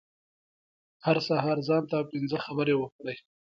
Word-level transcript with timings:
هر 1.05 1.17
سهار 1.27 1.57
ځان 1.67 1.83
ته 1.91 1.97
پنځه 2.11 2.37
خبرې 2.45 2.73
وکړئ. 2.77 3.17